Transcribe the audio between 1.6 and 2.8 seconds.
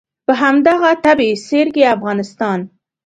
کې افغانستان.